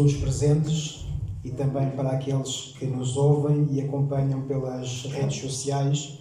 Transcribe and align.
os 0.00 0.14
presentes 0.14 1.04
e 1.44 1.50
também 1.50 1.90
para 1.90 2.10
aqueles 2.10 2.74
que 2.78 2.86
nos 2.86 3.16
ouvem 3.16 3.68
e 3.70 3.80
acompanham 3.80 4.42
pelas 4.42 5.04
redes 5.04 5.40
sociais. 5.40 6.18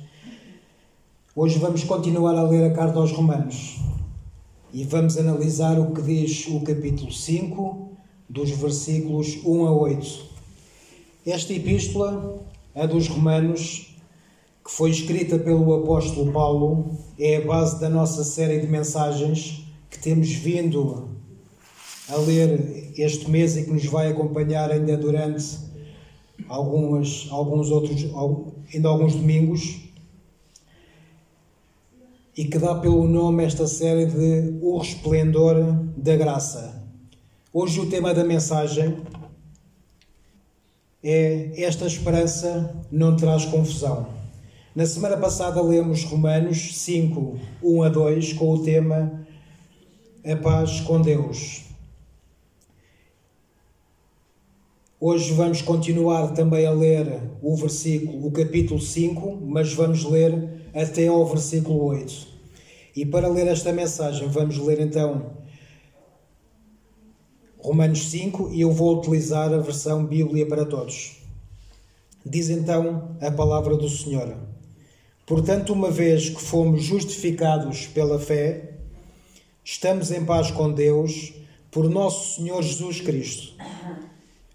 Hoje 1.36 1.60
vamos 1.60 1.84
continuar 1.84 2.36
a 2.36 2.44
ler 2.44 2.64
a 2.64 2.74
carta 2.74 2.98
aos 2.98 3.12
Romanos 3.12 3.78
e 4.74 4.84
vamos 4.84 5.18
analisar 5.18 5.80
o 5.80 5.92
que 5.94 6.02
diz 6.02 6.48
o 6.48 6.62
capítulo 6.62 7.12
5, 7.12 7.92
dos 8.28 8.50
versículos 8.52 9.40
1 9.46 9.66
a 9.66 9.72
8. 9.72 10.26
Esta 11.26 11.54
epístola, 11.54 12.40
a 12.76 12.86
dos 12.86 13.08
Romanos, 13.08 13.96
que 14.64 14.72
foi 14.72 14.90
escrita 14.90 15.38
pelo 15.38 15.74
apóstolo 15.76 16.32
Paulo, 16.32 16.98
é 17.18 17.38
a 17.38 17.46
base 17.46 17.80
da 17.80 17.90
nossa 17.90 18.24
série 18.24 18.60
de 18.60 18.68
mensagens 18.68 19.64
que 19.90 20.00
temos 20.00 20.32
vindo 20.32 21.10
a 22.10 22.16
ler 22.16 22.94
este 22.98 23.30
mês 23.30 23.58
e 23.58 23.64
que 23.64 23.72
nos 23.72 23.86
vai 23.86 24.10
acompanhar 24.10 24.72
ainda 24.72 24.96
durante 24.96 25.58
algumas, 26.48 27.28
alguns 27.30 27.70
outros, 27.70 28.06
ainda 28.74 28.88
alguns 28.88 29.16
domingos, 29.16 29.82
e 32.36 32.46
que 32.46 32.58
dá 32.58 32.76
pelo 32.76 33.08
nome 33.08 33.44
esta 33.44 33.68
série 33.68 34.06
de 34.06 34.58
O 34.62 34.78
Resplendor 34.78 35.56
da 35.98 36.16
Graça. 36.16 36.84
Hoje 37.52 37.80
o 37.80 37.90
tema 37.90 38.14
da 38.14 38.24
mensagem 38.24 38.98
é 41.04 41.64
Esta 41.64 41.88
esperança 41.88 42.76
não 42.92 43.16
traz 43.16 43.46
confusão. 43.46 44.08
Na 44.76 44.86
semana 44.86 45.18
passada 45.18 45.60
lemos 45.62 46.04
Romanos 46.04 46.78
5, 46.78 47.40
1 47.64 47.84
a 47.84 47.90
2, 47.90 48.34
com 48.34 48.52
o 48.52 48.64
tema 48.64 49.26
A 50.24 50.36
Paz 50.36 50.82
com 50.82 51.02
Deus. 51.02 51.67
Hoje 55.00 55.32
vamos 55.32 55.62
continuar 55.62 56.34
também 56.34 56.66
a 56.66 56.72
ler 56.72 57.22
o 57.40 57.56
versículo, 57.56 58.26
o 58.26 58.32
capítulo 58.32 58.82
5, 58.82 59.40
mas 59.46 59.72
vamos 59.72 60.04
ler 60.04 60.72
até 60.74 61.06
ao 61.06 61.24
versículo 61.24 61.84
8. 61.84 62.28
E 62.96 63.06
para 63.06 63.28
ler 63.28 63.46
esta 63.46 63.72
mensagem, 63.72 64.28
vamos 64.28 64.58
ler 64.58 64.80
então 64.80 65.34
Romanos 67.60 68.10
5 68.10 68.50
e 68.52 68.62
eu 68.62 68.72
vou 68.72 68.98
utilizar 68.98 69.54
a 69.54 69.60
versão 69.60 70.04
Bíblia 70.04 70.48
para 70.48 70.66
todos. 70.66 71.18
Diz 72.26 72.50
então 72.50 73.16
a 73.22 73.30
palavra 73.30 73.78
do 73.78 73.88
Senhor: 73.88 74.36
Portanto, 75.28 75.74
uma 75.74 75.92
vez 75.92 76.32
que 76.32 76.42
fomos 76.42 76.82
justificados 76.82 77.86
pela 77.86 78.18
fé, 78.18 78.80
estamos 79.64 80.10
em 80.10 80.26
paz 80.26 80.50
com 80.50 80.72
Deus 80.74 81.36
por 81.70 81.88
nosso 81.88 82.38
Senhor 82.38 82.64
Jesus 82.64 83.00
Cristo 83.00 83.56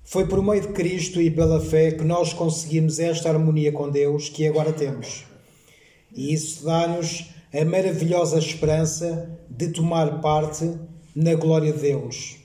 foi 0.05 0.27
por 0.27 0.43
meio 0.43 0.61
de 0.61 0.69
Cristo 0.69 1.21
e 1.21 1.31
pela 1.31 1.61
fé 1.61 1.93
que 1.93 2.05
nós 2.05 2.33
conseguimos 2.33 2.99
esta 2.99 3.29
harmonia 3.29 3.73
com 3.73 3.91
Deus 3.91 4.29
que 4.29 4.47
agora 4.47 4.73
temos. 4.73 5.25
E 6.15 6.33
isso 6.35 6.65
dá-nos 6.65 7.31
a 7.53 7.65
maravilhosa 7.65 8.39
esperança 8.39 9.39
de 9.49 9.69
tomar 9.69 10.21
parte 10.21 10.71
na 11.15 11.35
glória 11.35 11.73
de 11.73 11.81
Deus. 11.81 12.37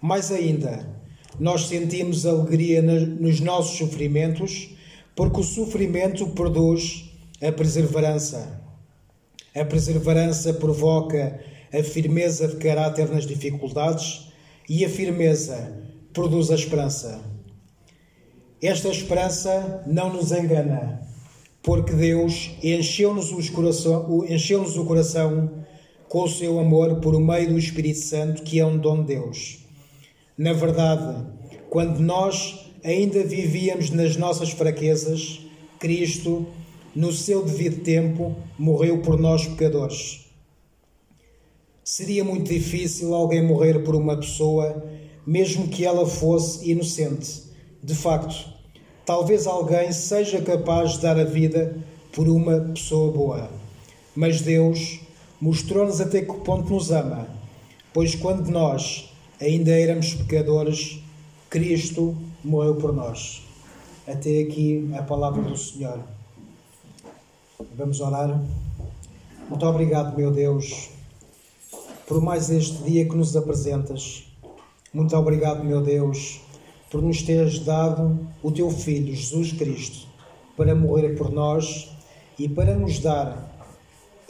Mais 0.00 0.32
ainda, 0.32 0.88
nós 1.38 1.66
sentimos 1.66 2.26
alegria 2.26 2.82
nos 2.82 3.40
nossos 3.40 3.78
sofrimentos, 3.78 4.70
porque 5.14 5.40
o 5.40 5.44
sofrimento 5.44 6.26
produz 6.28 7.10
a 7.40 7.52
perseverança. 7.52 8.60
A 9.54 9.64
perseverança 9.64 10.54
provoca 10.54 11.40
a 11.72 11.82
firmeza 11.82 12.48
de 12.48 12.56
caráter 12.56 13.08
nas 13.08 13.26
dificuldades 13.26 14.28
e 14.68 14.84
a 14.84 14.88
firmeza 14.88 15.91
produz 16.12 16.50
a 16.50 16.54
esperança. 16.54 17.20
Esta 18.62 18.88
esperança 18.88 19.82
não 19.86 20.12
nos 20.12 20.30
engana, 20.30 21.02
porque 21.62 21.92
Deus 21.92 22.50
encheu-nos 22.62 23.30
encheu 24.28 24.62
o 24.62 24.84
coração 24.84 25.64
com 26.08 26.24
o 26.24 26.28
seu 26.28 26.60
amor 26.60 27.00
por 27.00 27.18
meio 27.18 27.48
do 27.48 27.58
Espírito 27.58 28.00
Santo, 28.00 28.42
que 28.42 28.60
é 28.60 28.66
um 28.66 28.78
dom 28.78 29.00
de 29.00 29.14
Deus. 29.14 29.58
Na 30.36 30.52
verdade, 30.52 31.26
quando 31.70 31.98
nós 32.00 32.70
ainda 32.84 33.24
vivíamos 33.24 33.90
nas 33.90 34.16
nossas 34.16 34.50
fraquezas, 34.50 35.40
Cristo, 35.78 36.46
no 36.94 37.12
seu 37.12 37.42
devido 37.42 37.82
tempo, 37.82 38.36
morreu 38.58 39.00
por 39.00 39.18
nós 39.18 39.46
pecadores. 39.46 40.26
Seria 41.82 42.22
muito 42.22 42.52
difícil 42.52 43.14
alguém 43.14 43.42
morrer 43.44 43.82
por 43.82 43.96
uma 43.96 44.16
pessoa 44.16 44.84
mesmo 45.26 45.68
que 45.68 45.84
ela 45.84 46.06
fosse 46.06 46.70
inocente. 46.70 47.42
De 47.82 47.94
facto, 47.94 48.48
talvez 49.04 49.46
alguém 49.46 49.92
seja 49.92 50.40
capaz 50.40 50.92
de 50.92 51.00
dar 51.00 51.18
a 51.18 51.24
vida 51.24 51.76
por 52.12 52.28
uma 52.28 52.60
pessoa 52.60 53.12
boa. 53.12 53.50
Mas 54.14 54.40
Deus 54.40 55.00
mostrou-nos 55.40 56.00
até 56.00 56.22
que 56.22 56.32
ponto 56.40 56.72
nos 56.72 56.90
ama, 56.90 57.26
pois 57.92 58.14
quando 58.14 58.48
nós 58.50 59.10
ainda 59.40 59.70
éramos 59.70 60.14
pecadores, 60.14 61.00
Cristo 61.50 62.16
morreu 62.44 62.76
por 62.76 62.92
nós. 62.92 63.42
Até 64.06 64.40
aqui 64.40 64.90
a 64.96 65.02
palavra 65.02 65.42
do 65.42 65.56
Senhor. 65.56 66.00
Vamos 67.76 68.00
orar. 68.00 68.42
Muito 69.48 69.66
obrigado, 69.66 70.16
meu 70.16 70.30
Deus, 70.30 70.90
por 72.06 72.20
mais 72.20 72.50
este 72.50 72.82
dia 72.84 73.08
que 73.08 73.14
nos 73.14 73.36
apresentas. 73.36 74.31
Muito 74.92 75.16
obrigado, 75.16 75.64
meu 75.64 75.80
Deus, 75.80 76.42
por 76.90 77.00
nos 77.00 77.22
teres 77.22 77.60
dado 77.60 78.28
o 78.42 78.52
teu 78.52 78.70
Filho, 78.70 79.14
Jesus 79.14 79.50
Cristo, 79.52 80.06
para 80.54 80.74
morrer 80.74 81.16
por 81.16 81.32
nós 81.32 81.90
e 82.38 82.46
para 82.46 82.74
nos 82.74 82.98
dar 82.98 83.50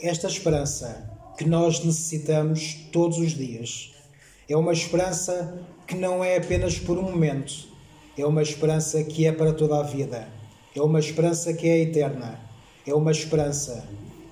esta 0.01 0.25
esperança 0.25 1.11
que 1.37 1.43
nós 1.43 1.83
necessitamos 1.83 2.75
todos 2.93 3.17
os 3.17 3.33
dias. 3.33 3.91
É 4.47 4.55
uma 4.55 4.71
esperança 4.71 5.61
que 5.85 5.95
não 5.95 6.23
é 6.23 6.37
apenas 6.37 6.79
por 6.79 6.97
um 6.97 7.11
momento, 7.11 7.67
é 8.17 8.25
uma 8.25 8.41
esperança 8.41 9.03
que 9.03 9.27
é 9.27 9.33
para 9.33 9.51
toda 9.51 9.77
a 9.77 9.83
vida, 9.83 10.29
é 10.73 10.81
uma 10.81 10.99
esperança 11.01 11.53
que 11.53 11.67
é 11.67 11.79
eterna, 11.79 12.39
é 12.87 12.93
uma 12.93 13.11
esperança 13.11 13.85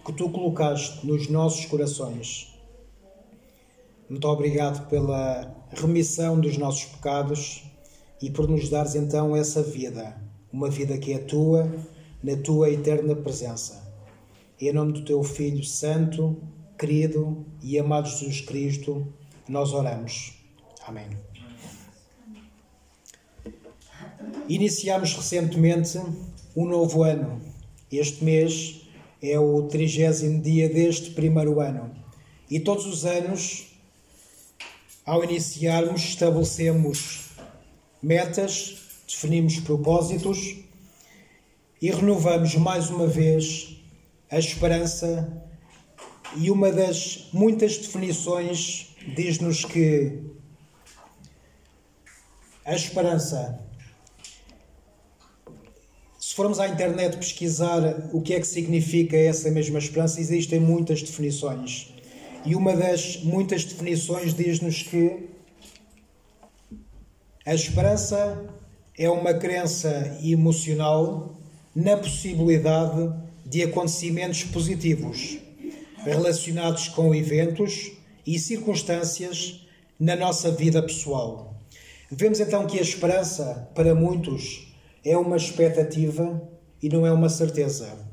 que 0.05 0.13
tu 0.13 0.29
colocaste 0.29 1.05
nos 1.05 1.27
nossos 1.27 1.65
corações. 1.65 2.57
Muito 4.09 4.25
obrigado 4.29 4.87
pela 4.87 5.60
remissão 5.73 6.39
dos 6.39 6.57
nossos 6.57 6.85
pecados 6.85 7.63
e 8.21 8.29
por 8.29 8.47
nos 8.47 8.69
dares 8.69 8.95
então 8.95 9.35
essa 9.35 9.63
vida, 9.63 10.15
uma 10.51 10.69
vida 10.69 10.97
que 10.97 11.13
é 11.13 11.17
tua, 11.17 11.71
na 12.23 12.35
tua 12.35 12.69
eterna 12.69 13.15
presença. 13.15 13.81
Em 14.59 14.71
nome 14.71 14.93
do 14.93 15.03
teu 15.03 15.23
Filho 15.23 15.63
Santo, 15.63 16.37
querido 16.77 17.45
e 17.63 17.79
amado 17.79 18.07
Jesus 18.07 18.41
Cristo, 18.41 19.07
nós 19.47 19.73
oramos. 19.73 20.33
Amém. 20.85 21.07
Iniciamos 24.47 25.15
recentemente 25.15 25.99
um 26.55 26.65
novo 26.65 27.03
ano. 27.03 27.41
Este 27.91 28.23
mês 28.23 28.81
é 29.21 29.39
o 29.39 29.63
trigésimo 29.63 30.41
dia 30.41 30.69
deste 30.69 31.11
primeiro 31.11 31.59
ano. 31.59 31.91
E 32.49 32.59
todos 32.59 32.85
os 32.85 33.05
anos 33.05 33.70
ao 35.05 35.23
iniciarmos, 35.23 36.01
estabelecemos 36.01 37.29
metas, 38.01 38.77
definimos 39.07 39.59
propósitos 39.59 40.57
e 41.81 41.91
renovamos 41.91 42.55
mais 42.55 42.89
uma 42.89 43.07
vez 43.07 43.77
a 44.29 44.37
esperança. 44.37 45.45
E 46.37 46.49
uma 46.49 46.71
das 46.71 47.27
muitas 47.33 47.77
definições 47.77 48.95
diz-nos 49.15 49.65
que 49.65 50.19
a 52.63 52.73
esperança. 52.73 53.59
Se 56.19 56.35
formos 56.35 56.59
à 56.59 56.67
internet 56.69 57.17
pesquisar 57.17 58.09
o 58.13 58.21
que 58.21 58.33
é 58.33 58.39
que 58.39 58.47
significa 58.47 59.17
essa 59.17 59.51
mesma 59.51 59.79
esperança, 59.79 60.21
existem 60.21 60.59
muitas 60.59 61.01
definições. 61.01 61.90
E 62.45 62.55
uma 62.55 62.75
das 62.75 63.23
muitas 63.23 63.63
definições 63.63 64.33
diz-nos 64.33 64.81
que 64.83 65.29
a 67.45 67.53
esperança 67.53 68.45
é 68.97 69.09
uma 69.09 69.33
crença 69.33 70.17
emocional 70.23 71.35
na 71.75 71.95
possibilidade 71.97 73.13
de 73.45 73.63
acontecimentos 73.63 74.43
positivos 74.43 75.39
relacionados 76.03 76.87
com 76.87 77.13
eventos 77.13 77.91
e 78.25 78.39
circunstâncias 78.39 79.67
na 79.99 80.15
nossa 80.15 80.51
vida 80.51 80.81
pessoal. 80.81 81.55
Vemos 82.09 82.39
então 82.39 82.65
que 82.65 82.79
a 82.79 82.81
esperança, 82.81 83.69
para 83.75 83.93
muitos, 83.93 84.67
é 85.05 85.15
uma 85.15 85.37
expectativa 85.37 86.41
e 86.81 86.89
não 86.89 87.05
é 87.05 87.11
uma 87.11 87.29
certeza. 87.29 88.10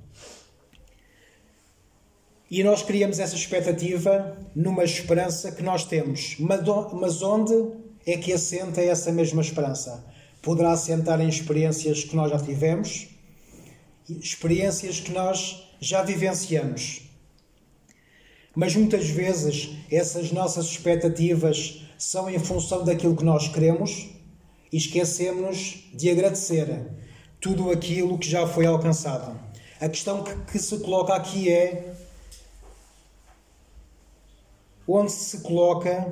E 2.51 2.65
nós 2.65 2.83
criamos 2.83 3.19
essa 3.19 3.35
expectativa 3.35 4.39
numa 4.55 4.83
esperança 4.83 5.53
que 5.53 5.63
nós 5.63 5.85
temos. 5.85 6.37
Mas 6.39 7.23
onde 7.23 7.73
é 8.07 8.17
que 8.17 8.33
assenta 8.33 8.81
essa 8.81 9.13
mesma 9.13 9.43
esperança? 9.43 10.05
Poderá 10.41 10.73
assentar 10.73 11.21
em 11.21 11.29
experiências 11.29 12.05
que 12.05 12.17
nós 12.17 12.31
já 12.31 12.39
tivemos, 12.39 13.09
experiências 14.09 14.99
que 14.99 15.13
nós 15.13 15.69
já 15.79 16.03
vivenciamos. 16.03 17.03
Mas 18.55 18.75
muitas 18.75 19.09
vezes 19.09 19.71
essas 19.91 20.33
nossas 20.33 20.67
expectativas 20.67 21.83
são 21.99 22.31
em 22.31 22.39
função 22.39 22.83
daquilo 22.83 23.15
que 23.15 23.25
nós 23.25 23.49
queremos 23.49 24.09
e 24.73 24.77
esquecemos 24.79 25.91
de 25.93 26.11
agradecer 26.11 26.87
tudo 27.41 27.71
aquilo 27.71 28.19
que 28.19 28.29
já 28.29 28.47
foi 28.47 28.65
alcançado. 28.65 29.39
A 29.81 29.89
questão 29.89 30.25
que, 30.25 30.35
que 30.53 30.59
se 30.59 30.79
coloca 30.79 31.15
aqui 31.15 31.51
é 31.51 31.95
onde 34.89 35.13
se 35.13 35.41
coloca 35.41 36.11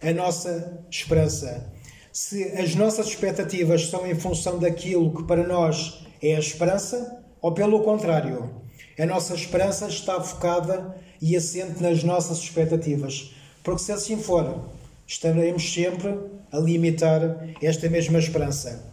a 0.00 0.12
nossa 0.12 0.84
esperança. 0.88 1.72
Se 2.12 2.44
as 2.52 2.74
nossas 2.76 3.08
expectativas 3.08 3.88
são 3.88 4.06
em 4.06 4.14
função 4.14 4.58
daquilo 4.58 5.12
que 5.12 5.24
para 5.24 5.46
nós 5.46 6.06
é 6.22 6.36
a 6.36 6.38
esperança, 6.38 7.24
ou 7.40 7.52
pelo 7.52 7.82
contrário, 7.82 8.62
a 8.98 9.06
nossa 9.06 9.34
esperança 9.34 9.88
está 9.88 10.20
focada 10.20 10.96
e 11.20 11.36
assente 11.36 11.82
nas 11.82 12.04
nossas 12.04 12.38
expectativas. 12.38 13.34
Porque 13.64 13.82
se 13.82 13.90
assim 13.90 14.16
for, 14.16 14.68
estaremos 15.06 15.72
sempre 15.72 16.16
a 16.52 16.58
limitar 16.58 17.48
esta 17.60 17.88
mesma 17.88 18.18
esperança. 18.18 18.92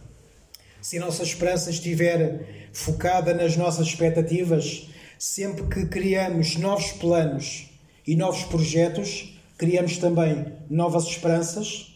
Se 0.80 0.96
a 0.96 1.00
nossa 1.00 1.22
esperança 1.22 1.70
estiver 1.70 2.70
focada 2.72 3.34
nas 3.34 3.56
nossas 3.56 3.86
expectativas, 3.86 4.88
sempre 5.18 5.64
que 5.66 5.86
criamos 5.86 6.56
novos 6.56 6.92
planos 6.92 7.69
e 8.06 8.16
novos 8.16 8.44
projetos, 8.44 9.34
criamos 9.56 9.98
também 9.98 10.46
novas 10.68 11.04
esperanças 11.04 11.94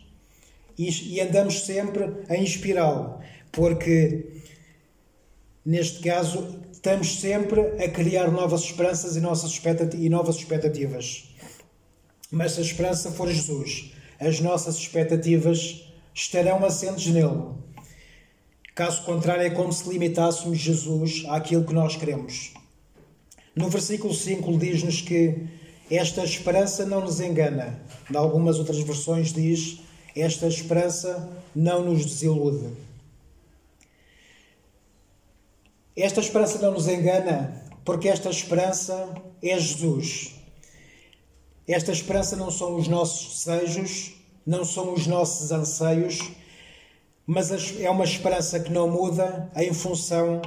e, 0.77 1.21
andamos 1.21 1.65
sempre 1.65 2.05
a 2.29 2.37
inspirá-lo, 2.37 3.21
porque 3.53 4.27
neste 5.65 6.01
caso 6.01 6.61
estamos 6.73 7.21
sempre 7.21 7.61
a 7.83 7.89
criar 7.89 8.31
novas 8.31 8.63
esperanças 8.63 9.17
e, 9.17 9.21
nossas 9.21 9.59
e 9.95 10.09
novas 10.09 10.37
expectativas. 10.37 11.31
Mas 12.31 12.53
se 12.53 12.61
a 12.61 12.65
esperança 12.65 13.11
for 13.13 13.31
Jesus, 13.31 13.93
as 14.19 14.41
nossas 14.41 14.77
expectativas 14.77 15.89
estarão 16.15 16.65
assentes 16.65 17.07
nele. 17.07 17.55
Caso 18.75 19.05
contrário, 19.05 19.45
é 19.45 19.51
como 19.51 19.73
se 19.73 19.89
limitássemos 19.89 20.59
Jesus 20.59 21.25
àquilo 21.29 21.65
que 21.65 21.73
nós 21.73 21.97
queremos. 21.97 22.53
No 23.55 23.69
versículo 23.69 24.13
5 24.13 24.59
diz-nos 24.59 25.01
que 25.01 25.47
esta 25.91 26.25
esperança 26.25 26.85
não 26.87 27.01
nos 27.01 27.21
engana. 27.21 27.81
Em 28.11 28.17
algumas 28.17 28.59
outras 28.59 28.79
versões 28.81 29.33
diz: 29.33 29.81
esta 30.15 30.47
esperança 30.47 31.31
não 31.55 31.85
nos 31.85 32.05
desilude. 32.05 32.69
Esta 35.97 36.21
esperança 36.21 36.59
não 36.59 36.73
nos 36.73 36.89
engana 36.89 37.63
porque 37.85 38.09
esta 38.09 38.31
esperança 38.31 39.15
é 39.43 39.59
Jesus. 39.59 40.35
Esta 41.67 41.93
esperança 41.93 42.37
não 42.37 42.51
são 42.51 42.77
os 42.77 42.89
nossos 42.89 43.45
desejos, 43.45 44.15
não 44.47 44.65
são 44.65 44.93
os 44.93 45.07
nossos 45.07 45.51
anseios, 45.51 46.19
mas 47.27 47.51
é 47.81 47.89
uma 47.89 48.05
esperança 48.05 48.61
que 48.61 48.71
não 48.71 48.91
muda 48.91 49.51
em 49.57 49.73
função 49.73 50.43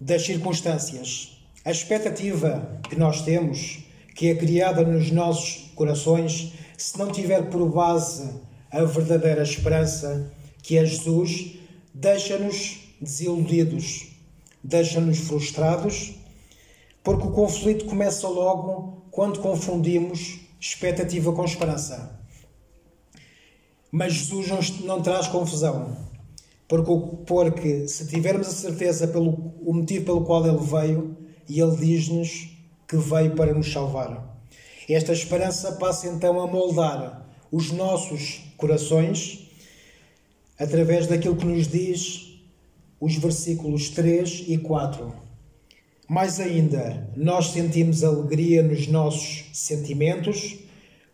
das 0.00 0.22
circunstâncias. 0.22 1.36
A 1.64 1.70
expectativa 1.70 2.80
que 2.88 2.96
nós 2.96 3.20
temos, 3.22 3.84
que 4.14 4.28
é 4.28 4.34
criada 4.34 4.82
nos 4.82 5.10
nossos 5.10 5.70
corações, 5.74 6.52
se 6.76 6.98
não 6.98 7.10
tiver 7.10 7.48
por 7.50 7.68
base 7.68 8.30
a 8.70 8.82
verdadeira 8.84 9.42
esperança, 9.42 10.32
que 10.62 10.76
é 10.76 10.84
Jesus, 10.84 11.56
deixa-nos 11.92 12.78
desiludidos, 13.00 14.08
deixa-nos 14.62 15.18
frustrados, 15.18 16.14
porque 17.02 17.26
o 17.26 17.30
conflito 17.30 17.86
começa 17.86 18.28
logo 18.28 19.04
quando 19.10 19.40
confundimos 19.40 20.40
expectativa 20.60 21.32
com 21.32 21.44
esperança. 21.44 22.20
Mas 23.90 24.12
Jesus 24.12 24.80
não, 24.80 25.02
traz 25.02 25.26
confusão. 25.26 25.96
Porque, 26.68 26.92
porque 27.26 27.88
se 27.88 28.06
tivermos 28.06 28.46
a 28.46 28.52
certeza 28.52 29.08
pelo 29.08 29.30
o 29.60 29.72
motivo 29.74 30.04
pelo 30.04 30.24
qual 30.24 30.46
ele 30.46 30.58
veio, 30.58 31.16
e 31.48 31.60
ele 31.60 31.76
diz-nos 31.76 32.48
que 32.90 32.96
veio 32.96 33.36
para 33.36 33.54
nos 33.54 33.72
salvar. 33.72 34.36
Esta 34.88 35.12
esperança 35.12 35.70
passa 35.72 36.08
então 36.08 36.40
a 36.40 36.46
moldar 36.48 37.24
os 37.52 37.70
nossos 37.70 38.40
corações 38.56 39.48
através 40.58 41.06
daquilo 41.06 41.36
que 41.36 41.46
nos 41.46 41.68
diz 41.68 42.40
os 43.00 43.14
versículos 43.14 43.90
3 43.90 44.46
e 44.48 44.58
4. 44.58 45.14
Mais 46.08 46.40
ainda, 46.40 47.08
nós 47.16 47.52
sentimos 47.52 48.02
alegria 48.02 48.60
nos 48.60 48.88
nossos 48.88 49.44
sentimentos, 49.52 50.58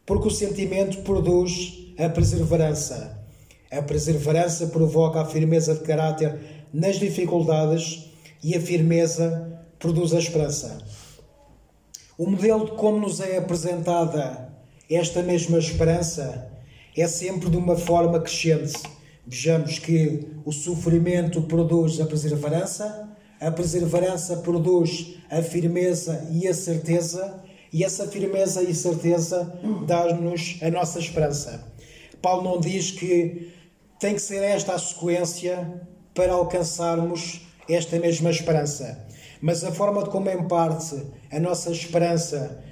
porque 0.06 0.28
o 0.28 0.30
sentimento 0.30 1.02
produz 1.02 1.92
a 1.98 2.08
perseverança. 2.08 3.22
A 3.70 3.82
perseverança 3.82 4.68
provoca 4.68 5.20
a 5.20 5.26
firmeza 5.26 5.74
de 5.74 5.80
caráter 5.82 6.40
nas 6.72 6.98
dificuldades 6.98 8.06
e 8.42 8.56
a 8.56 8.60
firmeza 8.62 9.60
produz 9.78 10.14
a 10.14 10.18
esperança. 10.18 11.05
O 12.18 12.30
modelo 12.30 12.64
de 12.64 12.72
como 12.72 12.98
nos 12.98 13.20
é 13.20 13.36
apresentada 13.36 14.48
esta 14.88 15.22
mesma 15.22 15.58
esperança 15.58 16.50
é 16.96 17.06
sempre 17.06 17.50
de 17.50 17.58
uma 17.58 17.76
forma 17.76 18.18
crescente. 18.20 18.72
Vejamos 19.26 19.78
que 19.78 20.26
o 20.42 20.50
sofrimento 20.50 21.42
produz 21.42 22.00
a 22.00 22.06
perseverança, 22.06 23.10
a 23.38 23.50
perseverança 23.50 24.38
produz 24.38 25.18
a 25.28 25.42
firmeza 25.42 26.26
e 26.32 26.48
a 26.48 26.54
certeza, 26.54 27.44
e 27.70 27.84
essa 27.84 28.06
firmeza 28.06 28.62
e 28.62 28.74
certeza 28.74 29.52
dá-nos 29.86 30.58
a 30.62 30.70
nossa 30.70 30.98
esperança. 30.98 31.70
Paulo 32.22 32.42
não 32.42 32.58
diz 32.58 32.92
que 32.92 33.52
tem 34.00 34.14
que 34.14 34.22
ser 34.22 34.42
esta 34.42 34.72
a 34.72 34.78
sequência 34.78 35.82
para 36.14 36.32
alcançarmos 36.32 37.42
esta 37.68 37.98
mesma 37.98 38.30
esperança. 38.30 39.04
Mas 39.40 39.62
a 39.64 39.72
forma 39.72 40.02
de 40.02 40.10
como, 40.10 40.30
em 40.30 40.46
parte, 40.46 41.02
a 41.30 41.38
nossa 41.38 41.70
esperança 41.70 42.62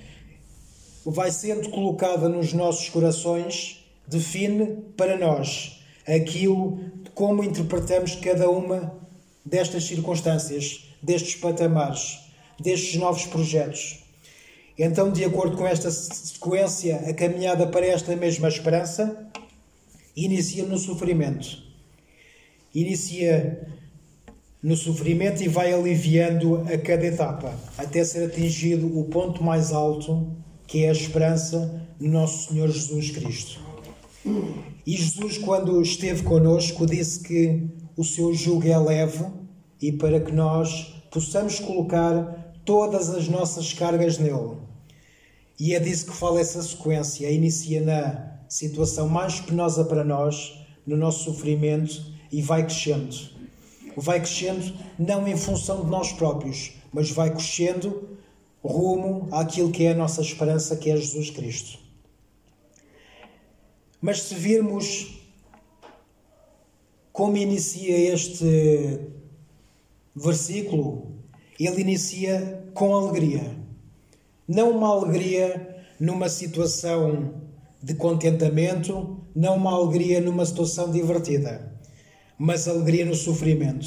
vai 1.04 1.30
sendo 1.30 1.68
colocada 1.70 2.28
nos 2.28 2.52
nossos 2.52 2.88
corações 2.88 3.84
define 4.06 4.82
para 4.96 5.16
nós 5.16 5.80
aquilo 6.06 6.78
como 7.14 7.44
interpretamos 7.44 8.16
cada 8.16 8.48
uma 8.50 8.94
destas 9.44 9.84
circunstâncias, 9.84 10.88
destes 11.02 11.36
patamares, 11.36 12.18
destes 12.58 12.96
novos 12.96 13.26
projetos. 13.26 14.02
Então, 14.76 15.12
de 15.12 15.24
acordo 15.24 15.56
com 15.56 15.66
esta 15.66 15.90
sequência, 15.90 16.96
a 17.08 17.14
caminhada 17.14 17.66
para 17.66 17.86
esta 17.86 18.16
mesma 18.16 18.48
esperança 18.48 19.30
inicia 20.16 20.64
no 20.64 20.76
sofrimento. 20.76 21.62
Inicia 22.74 23.68
no 24.64 24.74
sofrimento 24.74 25.42
e 25.42 25.48
vai 25.48 25.74
aliviando 25.74 26.62
a 26.72 26.78
cada 26.78 27.04
etapa, 27.04 27.54
até 27.76 28.02
ser 28.02 28.24
atingido 28.24 28.98
o 28.98 29.04
ponto 29.04 29.44
mais 29.44 29.74
alto, 29.74 30.34
que 30.66 30.84
é 30.84 30.88
a 30.88 30.92
esperança 30.92 31.86
no 32.00 32.10
nosso 32.10 32.48
Senhor 32.48 32.70
Jesus 32.70 33.10
Cristo. 33.10 33.60
E 34.86 34.96
Jesus, 34.96 35.36
quando 35.36 35.82
esteve 35.82 36.22
conosco, 36.22 36.86
disse 36.86 37.20
que 37.20 37.62
o 37.94 38.02
seu 38.02 38.32
jugo 38.32 38.66
é 38.66 38.78
leve 38.78 39.26
e 39.82 39.92
para 39.92 40.18
que 40.18 40.32
nós 40.32 40.94
possamos 41.12 41.60
colocar 41.60 42.54
todas 42.64 43.10
as 43.10 43.28
nossas 43.28 43.74
cargas 43.74 44.16
nele. 44.16 44.56
E 45.60 45.74
é 45.74 45.78
disso 45.78 46.06
que 46.06 46.16
fala 46.16 46.40
essa 46.40 46.62
sequência. 46.62 47.30
Inicia 47.30 47.82
na 47.82 48.38
situação 48.48 49.10
mais 49.10 49.40
penosa 49.40 49.84
para 49.84 50.02
nós, 50.02 50.58
no 50.86 50.96
nosso 50.96 51.24
sofrimento, 51.24 52.02
e 52.32 52.40
vai 52.40 52.64
crescendo. 52.64 53.34
Vai 53.96 54.20
crescendo 54.20 54.74
não 54.98 55.26
em 55.26 55.36
função 55.36 55.84
de 55.84 55.90
nós 55.90 56.12
próprios, 56.12 56.72
mas 56.92 57.10
vai 57.10 57.30
crescendo 57.30 58.08
rumo 58.62 59.28
àquilo 59.30 59.70
que 59.70 59.84
é 59.84 59.92
a 59.92 59.94
nossa 59.94 60.22
esperança, 60.22 60.76
que 60.76 60.90
é 60.90 60.96
Jesus 60.96 61.30
Cristo. 61.30 61.78
Mas 64.00 64.22
se 64.22 64.34
virmos 64.34 65.20
como 67.12 67.36
inicia 67.36 68.12
este 68.12 69.00
versículo, 70.14 71.12
ele 71.58 71.80
inicia 71.80 72.64
com 72.74 72.94
alegria. 72.94 73.56
Não 74.46 74.70
uma 74.70 74.88
alegria 74.88 75.84
numa 75.98 76.28
situação 76.28 77.34
de 77.82 77.94
contentamento, 77.94 79.20
não 79.34 79.56
uma 79.56 79.72
alegria 79.72 80.20
numa 80.20 80.44
situação 80.44 80.90
divertida, 80.90 81.73
mas 82.38 82.66
alegria 82.66 83.04
no 83.04 83.14
sofrimento. 83.14 83.86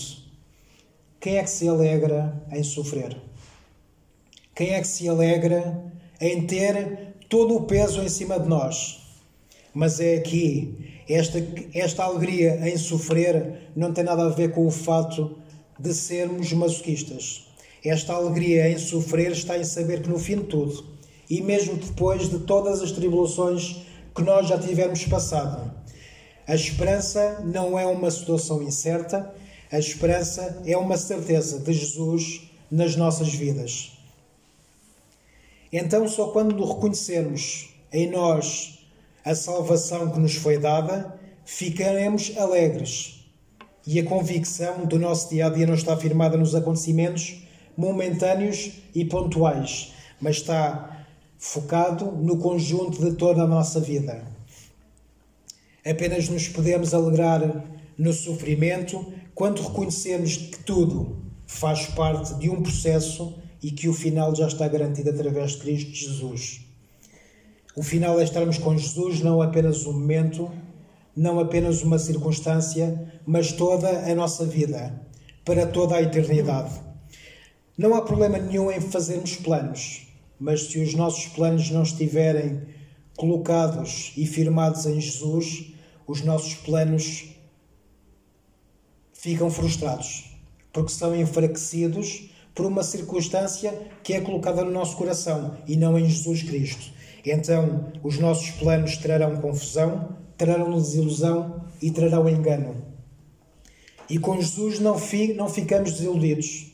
Quem 1.19 1.37
é 1.37 1.43
que 1.43 1.49
se 1.49 1.67
alegra 1.67 2.41
em 2.51 2.63
sofrer? 2.63 3.17
Quem 4.55 4.73
é 4.73 4.81
que 4.81 4.87
se 4.87 5.07
alegra 5.07 5.83
em 6.21 6.45
ter 6.45 7.15
todo 7.29 7.55
o 7.55 7.63
peso 7.63 8.01
em 8.01 8.09
cima 8.09 8.39
de 8.39 8.47
nós? 8.47 8.99
Mas 9.73 9.99
é 9.99 10.15
aqui, 10.15 11.01
esta, 11.07 11.37
esta 11.73 12.03
alegria 12.03 12.67
em 12.67 12.77
sofrer 12.77 13.69
não 13.75 13.93
tem 13.93 14.03
nada 14.03 14.25
a 14.25 14.29
ver 14.29 14.51
com 14.51 14.65
o 14.65 14.71
fato 14.71 15.37
de 15.79 15.93
sermos 15.93 16.51
masoquistas. 16.53 17.47
Esta 17.83 18.13
alegria 18.13 18.69
em 18.69 18.77
sofrer 18.77 19.31
está 19.31 19.57
em 19.57 19.63
saber 19.63 20.01
que 20.01 20.09
no 20.09 20.17
fim 20.17 20.37
de 20.37 20.45
tudo, 20.45 20.83
e 21.29 21.41
mesmo 21.41 21.75
depois 21.75 22.29
de 22.29 22.39
todas 22.39 22.81
as 22.81 22.91
tribulações 22.91 23.77
que 24.15 24.23
nós 24.23 24.47
já 24.47 24.57
tivermos 24.57 25.05
passado, 25.05 25.71
a 26.47 26.55
esperança 26.55 27.41
não 27.43 27.77
é 27.77 27.85
uma 27.85 28.09
situação 28.09 28.63
incerta, 28.63 29.35
a 29.69 29.77
esperança 29.77 30.61
é 30.65 30.77
uma 30.77 30.95
certeza 30.95 31.59
de 31.59 31.73
Jesus 31.73 32.49
nas 32.71 32.95
nossas 32.95 33.33
vidas. 33.33 33.91
Então, 35.73 36.07
só 36.07 36.27
quando 36.27 36.63
reconhecermos 36.63 37.69
em 37.91 38.09
nós 38.09 38.79
a 39.25 39.35
salvação 39.35 40.09
que 40.09 40.19
nos 40.19 40.35
foi 40.35 40.57
dada, 40.57 41.19
ficaremos 41.43 42.31
alegres. 42.37 43.25
E 43.85 43.99
a 43.99 44.05
convicção 44.05 44.85
do 44.85 44.97
nosso 44.97 45.29
dia 45.29 45.47
a 45.47 45.49
dia 45.49 45.67
não 45.67 45.73
está 45.73 45.97
firmada 45.97 46.37
nos 46.37 46.55
acontecimentos 46.55 47.41
momentâneos 47.75 48.71
e 48.95 49.03
pontuais, 49.03 49.93
mas 50.21 50.37
está 50.37 51.05
focado 51.37 52.05
no 52.05 52.37
conjunto 52.37 53.03
de 53.03 53.17
toda 53.17 53.43
a 53.43 53.47
nossa 53.47 53.81
vida. 53.81 54.36
Apenas 55.89 56.27
nos 56.27 56.49
podemos 56.49 56.93
alegrar 56.93 57.63
no 57.97 58.11
sofrimento 58.11 59.05
quando 59.33 59.61
reconhecemos 59.61 60.35
que 60.35 60.59
tudo 60.59 61.15
faz 61.45 61.85
parte 61.85 62.33
de 62.35 62.49
um 62.49 62.61
processo 62.61 63.35
e 63.63 63.71
que 63.71 63.87
o 63.87 63.93
final 63.93 64.35
já 64.35 64.47
está 64.47 64.67
garantido 64.67 65.11
através 65.11 65.51
de 65.51 65.59
Cristo 65.59 65.93
Jesus. 65.93 66.61
O 67.73 67.81
final 67.81 68.19
é 68.19 68.23
estarmos 68.25 68.57
com 68.57 68.77
Jesus, 68.77 69.21
não 69.21 69.41
apenas 69.41 69.85
um 69.85 69.93
momento, 69.93 70.51
não 71.15 71.39
apenas 71.39 71.81
uma 71.81 71.97
circunstância, 71.97 73.13
mas 73.25 73.53
toda 73.53 73.87
a 73.87 74.13
nossa 74.13 74.45
vida, 74.45 75.01
para 75.45 75.65
toda 75.65 75.95
a 75.95 76.01
eternidade. 76.01 76.81
Não 77.77 77.95
há 77.95 78.01
problema 78.01 78.37
nenhum 78.37 78.69
em 78.69 78.81
fazermos 78.81 79.37
planos, 79.37 80.07
mas 80.37 80.63
se 80.63 80.79
os 80.79 80.93
nossos 80.93 81.27
planos 81.27 81.71
não 81.71 81.83
estiverem 81.83 82.61
colocados 83.15 84.11
e 84.17 84.25
firmados 84.25 84.85
em 84.85 84.99
Jesus, 84.99 85.76
os 86.07 86.21
nossos 86.21 86.55
planos 86.55 87.25
ficam 89.13 89.51
frustrados, 89.51 90.31
porque 90.71 90.91
são 90.91 91.15
enfraquecidos 91.15 92.29
por 92.55 92.65
uma 92.65 92.81
circunstância 92.81 93.73
que 94.01 94.13
é 94.13 94.21
colocada 94.21 94.63
no 94.63 94.71
nosso 94.71 94.95
coração 94.95 95.57
e 95.67 95.75
não 95.75 95.99
em 95.99 96.07
Jesus 96.07 96.43
Cristo. 96.43 96.91
Então, 97.25 97.91
os 98.01 98.17
nossos 98.17 98.51
planos 98.51 98.95
trarão 98.97 99.41
confusão, 99.41 100.15
trarão 100.37 100.71
desilusão 100.71 101.65
e 101.81 101.91
trarão 101.91 102.29
engano. 102.29 102.85
E 104.09 104.17
com 104.17 104.39
Jesus 104.39 104.79
não, 104.79 104.97
fi, 104.97 105.33
não 105.33 105.49
ficamos 105.49 105.91
desiludidos, 105.91 106.71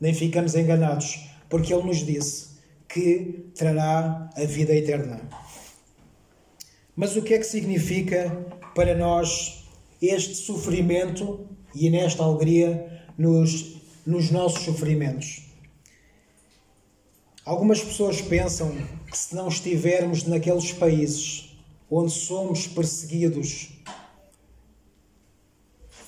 nem 0.00 0.14
ficamos 0.14 0.54
enganados, 0.54 1.28
porque 1.48 1.74
Ele 1.74 1.82
nos 1.82 1.98
disse 1.98 2.50
que 2.88 3.50
trará 3.54 4.30
a 4.34 4.44
vida 4.44 4.74
eterna. 4.74 5.20
Mas 6.96 7.16
o 7.16 7.22
que 7.22 7.34
é 7.34 7.38
que 7.38 7.44
significa 7.44 8.46
para 8.74 8.96
nós 8.96 9.64
este 10.00 10.34
sofrimento 10.34 11.46
e 11.74 11.90
nesta 11.90 12.22
alegria 12.22 13.04
nos 13.18 13.80
nos 14.06 14.30
nossos 14.30 14.64
sofrimentos. 14.64 15.42
Algumas 17.44 17.82
pessoas 17.82 18.20
pensam 18.20 18.72
que 19.10 19.16
se 19.16 19.34
não 19.34 19.48
estivermos 19.48 20.24
naqueles 20.24 20.72
países 20.72 21.56
onde 21.90 22.12
somos 22.12 22.66
perseguidos, 22.66 23.70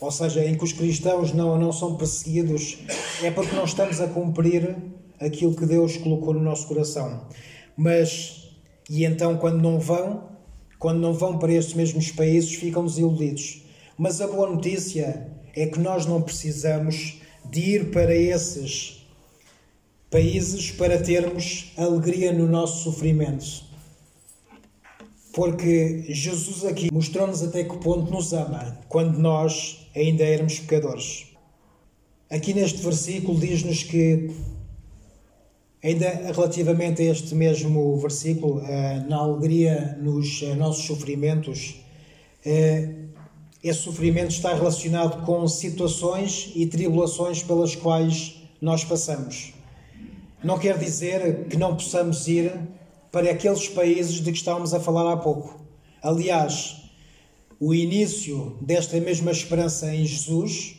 ou 0.01 0.11
seja, 0.11 0.45
em 0.45 0.57
que 0.57 0.65
os 0.65 0.73
cristãos 0.73 1.33
não, 1.33 1.59
não 1.59 1.73
são 1.73 1.97
perseguidos, 1.97 2.79
é 3.23 3.31
porque 3.31 3.55
não 3.55 3.65
estamos 3.65 4.01
a 4.01 4.09
cumprir 4.09 4.77
aquilo 5.21 5.55
que 5.55 5.67
Deus 5.67 5.97
colocou 5.97 6.35
no 6.35 6.41
nosso 6.41 6.67
coração. 6.67 7.27
Mas, 7.77 8.51
e 8.91 9.05
então 9.05 9.39
quando 9.39 9.61
não 9.61 9.79
vão, 9.79 10.32
quando 10.83 10.99
não 10.99 11.15
vão 11.15 11.39
para 11.39 11.53
estes 11.53 11.75
mesmos 11.75 12.11
países, 12.11 12.57
ficam 12.57 12.85
desiludidos. 12.85 13.63
Mas 13.97 14.21
a 14.21 14.27
boa 14.27 14.51
notícia 14.51 15.31
é 15.55 15.65
que 15.65 15.79
nós 15.79 16.07
não 16.07 16.21
precisamos 16.21 17.21
de 17.49 17.61
ir 17.61 17.91
para 17.93 18.13
esses 18.13 19.07
países 20.11 20.73
para 20.73 21.01
termos 21.01 21.71
alegria 21.77 22.33
no 22.33 22.49
nosso 22.49 22.83
sofrimento. 22.83 23.63
Porque 25.33 26.05
Jesus 26.09 26.65
aqui 26.65 26.93
mostrou-nos 26.93 27.45
até 27.45 27.63
que 27.63 27.77
ponto 27.77 28.11
nos 28.11 28.33
ama, 28.33 28.77
quando 28.89 29.21
nós 29.21 29.87
ainda 29.95 30.25
éramos 30.25 30.59
pecadores. 30.59 31.29
Aqui 32.29 32.53
neste 32.53 32.83
versículo 32.83 33.39
diz-nos 33.39 33.85
que, 33.85 34.33
ainda 35.83 36.09
relativamente 36.33 37.03
a 37.03 37.07
este 37.07 37.35
mesmo 37.35 37.97
versículo, 37.97 38.63
eh, 38.65 39.05
na 39.09 39.17
alegria 39.17 39.99
nos 40.01 40.43
eh, 40.43 40.55
nossos 40.55 40.85
sofrimentos, 40.85 41.77
eh, 42.45 42.95
esse 43.63 43.81
sofrimento 43.81 44.31
está 44.31 44.55
relacionado 44.55 45.25
com 45.25 45.47
situações 45.49 46.53
e 46.55 46.67
tribulações 46.67 47.43
pelas 47.43 47.75
quais 47.75 48.43
nós 48.61 48.85
passamos. 48.85 49.53
Não 50.43 50.59
quer 50.59 50.79
dizer 50.79 51.47
que 51.49 51.57
não 51.57 51.75
possamos 51.75 52.27
ir 52.27 52.53
para 53.11 53.31
aqueles 53.31 53.69
países 53.69 54.15
de 54.15 54.33
que 54.33 54.39
estávamos 54.39 54.75
a 54.75 54.81
falar 54.81 55.13
há 55.13 55.17
pouco. 55.17 55.61
Aliás, 56.03 56.83
o 57.61 57.73
início 57.73 58.57
desta 58.61 58.99
mesma 59.01 59.31
esperança 59.31 59.95
em 59.95 60.05
Jesus 60.05 60.77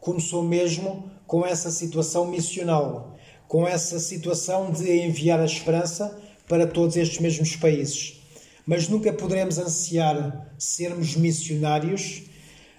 começou 0.00 0.42
mesmo 0.42 1.10
com 1.26 1.46
essa 1.46 1.70
situação 1.70 2.26
missional, 2.26 3.16
com 3.50 3.66
essa 3.66 3.98
situação 3.98 4.70
de 4.70 4.88
enviar 5.06 5.40
a 5.40 5.44
esperança 5.44 6.18
para 6.48 6.66
todos 6.66 6.96
estes 6.96 7.18
mesmos 7.18 7.56
países 7.56 8.20
mas 8.70 8.88
nunca 8.88 9.12
poderemos 9.12 9.58
ansiar 9.58 10.54
sermos 10.56 11.16
missionários 11.16 12.22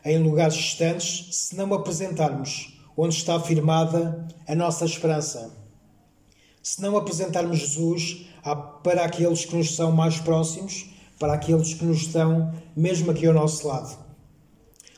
em 0.06 0.18
lugares 0.20 0.56
distantes 0.56 1.28
se 1.36 1.54
não 1.56 1.74
apresentarmos 1.74 2.80
onde 2.96 3.16
está 3.16 3.38
firmada 3.40 4.26
a 4.48 4.56
nossa 4.56 4.86
esperança. 4.86 5.52
Se 6.64 6.82
não 6.82 6.96
apresentarmos 6.96 7.60
Jesus 7.60 8.26
para 8.84 9.04
aqueles 9.04 9.44
que 9.44 9.54
nos 9.54 9.76
são 9.76 9.92
mais 9.92 10.18
próximos, 10.18 10.90
para 11.20 11.34
aqueles 11.34 11.74
que 11.74 11.84
nos 11.84 12.04
estão 12.04 12.54
mesmo 12.74 13.12
aqui 13.12 13.28
ao 13.28 13.34
nosso 13.34 13.68
lado. 13.68 13.98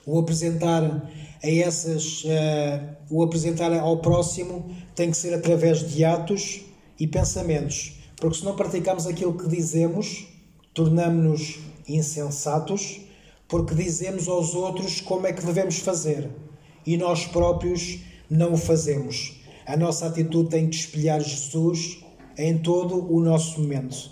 O 0.06 0.20
apresentar 0.20 1.10
a 1.44 1.50
essas, 1.50 2.24
uh, 2.24 2.96
o 3.10 3.22
apresentar 3.22 3.74
ao 3.74 3.98
próximo 3.98 4.74
tem 4.96 5.12
que 5.12 5.18
ser 5.18 5.34
através 5.34 5.88
de 5.88 6.06
atos 6.06 6.62
e 7.00 7.06
pensamentos, 7.06 8.00
porque 8.16 8.38
se 8.38 8.46
não 8.46 8.56
praticamos 8.56 9.06
aquilo 9.06 9.38
que 9.38 9.48
dizemos, 9.48 10.26
tornamos-nos 10.74 11.60
insensatos 11.88 13.02
porque 13.54 13.76
dizemos 13.76 14.28
aos 14.28 14.56
outros 14.56 15.00
como 15.00 15.28
é 15.28 15.32
que 15.32 15.46
devemos 15.46 15.78
fazer. 15.78 16.28
E 16.86 16.98
nós 16.98 17.26
próprios 17.26 18.00
não 18.28 18.54
o 18.54 18.58
fazemos. 18.58 19.40
A 19.66 19.78
nossa 19.78 20.08
atitude 20.08 20.50
tem 20.50 20.68
que 20.68 20.76
espelhar 20.76 21.22
Jesus 21.22 22.00
em 22.36 22.58
todo 22.58 23.14
o 23.14 23.20
nosso 23.20 23.62
momento, 23.62 24.10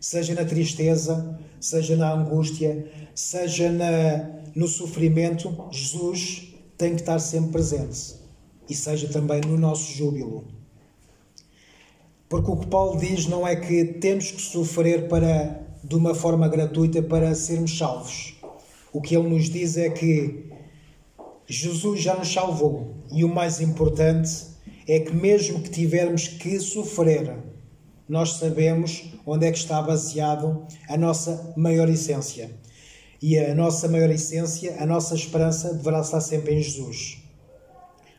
seja 0.00 0.34
na 0.34 0.44
tristeza, 0.44 1.38
seja 1.60 1.96
na 1.96 2.12
angústia, 2.12 2.90
seja 3.14 3.70
na, 3.70 4.28
no 4.56 4.66
sofrimento, 4.66 5.56
Jesus 5.70 6.48
tem 6.80 6.94
que 6.94 7.02
estar 7.02 7.18
sempre 7.18 7.52
presente 7.52 8.14
e 8.66 8.74
seja 8.74 9.06
também 9.06 9.42
no 9.42 9.58
nosso 9.58 9.92
júbilo. 9.92 10.46
Porque 12.26 12.50
o 12.50 12.56
que 12.56 12.68
Paulo 12.68 12.98
diz 12.98 13.26
não 13.26 13.46
é 13.46 13.54
que 13.54 13.84
temos 13.84 14.30
que 14.30 14.40
sofrer 14.40 15.06
para 15.06 15.60
de 15.84 15.94
uma 15.94 16.14
forma 16.14 16.48
gratuita 16.48 17.02
para 17.02 17.34
sermos 17.34 17.76
salvos. 17.76 18.34
O 18.94 19.02
que 19.02 19.14
ele 19.14 19.28
nos 19.28 19.50
diz 19.50 19.76
é 19.76 19.90
que 19.90 20.50
Jesus 21.46 22.00
já 22.00 22.16
nos 22.16 22.32
salvou 22.32 22.94
e 23.12 23.24
o 23.24 23.28
mais 23.28 23.60
importante 23.60 24.46
é 24.88 25.00
que, 25.00 25.14
mesmo 25.14 25.60
que 25.60 25.68
tivermos 25.68 26.28
que 26.28 26.58
sofrer, 26.60 27.36
nós 28.08 28.34
sabemos 28.34 29.04
onde 29.26 29.46
é 29.46 29.52
que 29.52 29.58
está 29.58 29.82
baseado 29.82 30.66
a 30.88 30.96
nossa 30.96 31.52
maior 31.58 31.90
essência. 31.90 32.58
E 33.22 33.38
a 33.38 33.54
nossa 33.54 33.86
maior 33.88 34.10
essência, 34.10 34.76
a 34.80 34.86
nossa 34.86 35.14
esperança, 35.14 35.74
deverá 35.74 36.00
estar 36.00 36.20
sempre 36.20 36.54
em 36.54 36.62
Jesus. 36.62 37.18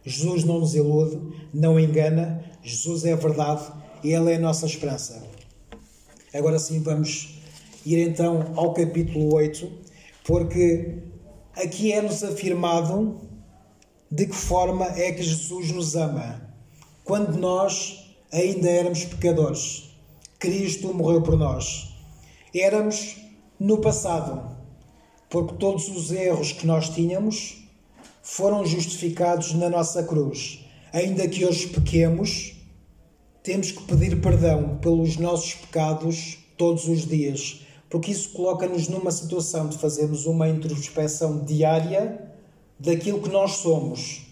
Jesus 0.05 0.43
não 0.43 0.59
nos 0.59 0.75
ilude, 0.75 1.19
não 1.53 1.79
engana, 1.79 2.43
Jesus 2.63 3.05
é 3.05 3.13
a 3.13 3.15
verdade 3.15 3.71
e 4.03 4.13
Ele 4.13 4.31
é 4.31 4.35
a 4.35 4.39
nossa 4.39 4.65
esperança. 4.65 5.23
Agora 6.33 6.57
sim, 6.57 6.81
vamos 6.81 7.35
ir 7.85 7.97
então 8.07 8.53
ao 8.55 8.73
capítulo 8.73 9.33
8, 9.33 9.71
porque 10.23 10.99
aqui 11.55 11.91
é-nos 11.91 12.23
afirmado 12.23 13.19
de 14.09 14.25
que 14.25 14.35
forma 14.35 14.85
é 14.85 15.11
que 15.11 15.23
Jesus 15.23 15.71
nos 15.71 15.95
ama. 15.95 16.41
Quando 17.03 17.37
nós 17.37 18.15
ainda 18.31 18.69
éramos 18.69 19.05
pecadores, 19.05 19.95
Cristo 20.39 20.93
morreu 20.93 21.21
por 21.21 21.37
nós. 21.37 21.93
Éramos 22.53 23.17
no 23.59 23.79
passado, 23.79 24.50
porque 25.31 25.55
todos 25.55 25.87
os 25.87 26.11
erros 26.11 26.51
que 26.51 26.67
nós 26.67 26.89
tínhamos 26.89 27.63
foram 28.21 28.65
justificados 28.65 29.53
na 29.53 29.69
nossa 29.69 30.03
cruz. 30.03 30.59
Ainda 30.91 31.25
que 31.25 31.45
hoje 31.45 31.67
pequemos, 31.67 32.53
temos 33.41 33.71
que 33.71 33.81
pedir 33.83 34.19
perdão 34.19 34.77
pelos 34.81 35.15
nossos 35.15 35.53
pecados 35.53 36.37
todos 36.57 36.85
os 36.89 37.07
dias, 37.07 37.61
porque 37.89 38.11
isso 38.11 38.33
coloca-nos 38.33 38.89
numa 38.89 39.09
situação 39.09 39.69
de 39.69 39.77
fazermos 39.77 40.25
uma 40.25 40.49
introspecção 40.49 41.45
diária 41.45 42.29
daquilo 42.77 43.21
que 43.21 43.29
nós 43.29 43.51
somos, 43.53 44.23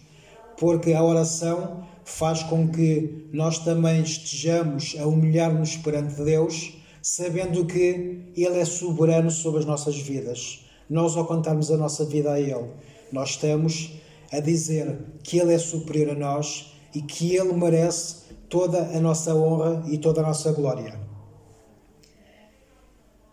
porque 0.58 0.92
a 0.92 1.02
oração 1.02 1.88
faz 2.04 2.44
com 2.44 2.68
que 2.68 3.30
nós 3.32 3.58
também 3.60 4.02
estejamos 4.02 4.98
a 5.00 5.08
humilhar-nos 5.08 5.78
perante 5.78 6.22
Deus, 6.22 6.74
sabendo 7.02 7.66
que 7.66 8.34
Ele 8.36 8.60
é 8.60 8.66
soberano 8.66 9.32
sobre 9.32 9.62
as 9.62 9.66
nossas 9.66 9.98
vidas. 9.98 10.66
Nós, 10.90 11.16
ao 11.16 11.26
contarmos 11.26 11.70
a 11.72 11.78
nossa 11.78 12.04
vida 12.04 12.34
a 12.34 12.40
Ele, 12.40 12.72
nós 13.12 13.32
estamos 13.32 13.94
a 14.32 14.40
dizer 14.40 15.00
que 15.24 15.38
Ele 15.38 15.54
é 15.54 15.58
superior 15.58 16.12
a 16.12 16.16
nós 16.16 16.74
e 16.96 17.02
que 17.02 17.36
Ele 17.36 17.54
merece 17.54 18.30
toda 18.50 18.80
a 18.80 19.00
nossa 19.00 19.36
honra 19.36 19.84
e 19.88 19.98
toda 19.98 20.22
a 20.22 20.24
nossa 20.24 20.52
glória. 20.52 21.00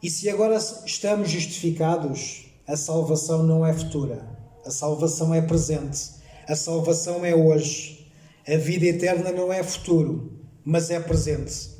E 0.02 0.10
se 0.10 0.28
agora 0.28 0.56
estamos 0.56 1.30
justificados, 1.30 2.44
a 2.66 2.76
salvação 2.76 3.42
não 3.42 3.64
é 3.64 3.72
futura, 3.72 4.28
a 4.64 4.70
salvação 4.70 5.34
é 5.34 5.40
presente, 5.40 6.10
a 6.46 6.54
salvação 6.54 7.24
é 7.24 7.34
hoje. 7.34 8.06
A 8.46 8.56
vida 8.56 8.86
eterna 8.86 9.32
não 9.32 9.52
é 9.52 9.62
futuro, 9.62 10.30
mas 10.64 10.90
é 10.90 11.00
presente. 11.00 11.75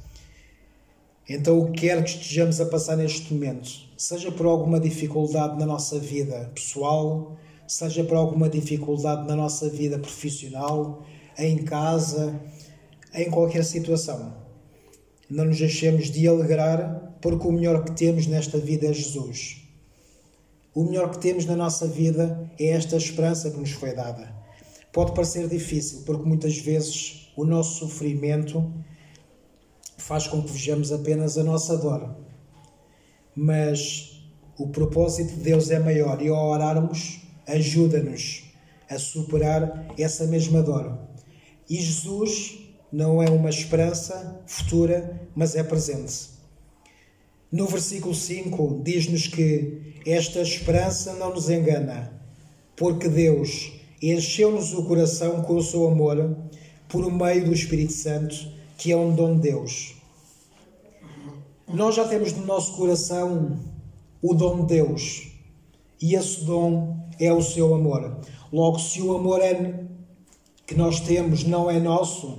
Então, 1.29 1.59
o 1.59 1.73
que 1.73 1.81
quer 1.83 2.05
que 2.05 2.11
estejamos 2.11 2.61
a 2.61 2.67
passar 2.67 2.97
neste 2.97 3.35
momento, 3.35 3.69
seja 3.97 4.31
por 4.31 4.47
alguma 4.47 4.79
dificuldade 4.79 5.59
na 5.59 5.67
nossa 5.67 5.99
vida 5.99 6.51
pessoal, 6.55 7.37
seja 7.67 8.05
por 8.05 8.17
alguma 8.17 8.49
dificuldade 8.49 9.27
na 9.27 9.35
nossa 9.35 9.69
vida 9.69 9.99
profissional, 9.99 11.05
em 11.37 11.59
casa, 11.59 12.41
em 13.13 13.29
qualquer 13.29 13.65
situação, 13.65 14.35
não 15.29 15.47
nos 15.47 15.59
deixemos 15.59 16.11
de 16.11 16.29
alegrar, 16.29 17.17
porque 17.21 17.47
o 17.47 17.53
melhor 17.53 17.85
que 17.85 17.93
temos 17.93 18.29
nesta 18.29 18.59
vida 18.59 18.87
é 18.87 18.93
Jesus. 18.93 19.63
O 20.73 20.85
melhor 20.85 21.11
que 21.11 21.19
temos 21.19 21.45
na 21.45 21.57
nossa 21.57 21.89
vida 21.89 22.49
é 22.59 22.67
esta 22.67 22.97
esperança 22.97 23.51
que 23.51 23.59
nos 23.59 23.73
foi 23.73 23.93
dada. 23.95 24.33
Pode 24.93 25.13
parecer 25.13 25.49
difícil, 25.49 26.03
porque 26.07 26.29
muitas 26.29 26.57
vezes 26.59 27.33
o 27.37 27.45
nosso 27.45 27.81
sofrimento 27.81 28.73
faz 30.07 30.29
com 30.29 30.41
que 30.41 30.53
vejamos 30.53 30.93
apenas 30.93 31.37
a 31.37 31.43
nossa 31.43 31.77
dor. 31.77 32.15
Mas 33.35 34.23
o 34.57 34.69
propósito 34.69 35.35
de 35.35 35.41
Deus 35.41 35.69
é 35.69 35.81
maior 35.81 36.23
e 36.23 36.29
ao 36.29 36.47
orarmos, 36.47 37.23
ajuda-nos 37.45 38.45
a 38.89 39.01
superar 39.01 39.85
essa 39.99 40.25
mesma 40.29 40.63
dor. 40.63 40.97
E 41.69 41.75
Jesus 41.75 42.57
não 42.93 43.21
é 43.21 43.29
uma 43.29 43.51
esperança 43.51 44.41
futura, 44.47 45.29
mas 45.35 45.57
é 45.57 45.65
presente. 45.65 46.31
No 47.51 47.67
versículo 47.67 48.15
5 48.15 48.83
diz-nos 48.85 49.27
que 49.27 50.01
esta 50.07 50.41
esperança 50.41 51.15
não 51.15 51.35
nos 51.35 51.51
engana, 51.51 52.13
porque 52.77 53.09
Deus 53.09 53.73
encheu-nos 54.01 54.73
o 54.73 54.85
coração 54.85 55.43
com 55.43 55.57
o 55.57 55.63
seu 55.63 55.89
amor 55.89 56.37
por 56.89 57.11
meio 57.11 57.47
do 57.47 57.53
Espírito 57.53 57.93
Santo, 57.93 58.37
que 58.79 58.93
é 58.93 58.97
um 58.97 59.13
dom 59.13 59.35
de 59.35 59.51
Deus. 59.51 59.96
Nós 61.69 61.97
já 61.97 62.07
temos 62.07 62.33
no 62.33 62.47
nosso 62.47 62.77
coração 62.77 63.59
o 64.23 64.33
dom 64.33 64.61
de 64.61 64.75
Deus 64.77 65.33
e 66.01 66.15
esse 66.15 66.45
dom 66.45 66.97
é 67.19 67.33
o 67.33 67.43
seu 67.43 67.75
amor. 67.75 68.19
Logo, 68.53 68.79
se 68.79 69.03
o 69.03 69.17
amor 69.17 69.41
é, 69.43 69.85
que 70.65 70.77
nós 70.77 71.01
temos 71.01 71.43
não 71.43 71.69
é 71.69 71.81
nosso, 71.81 72.39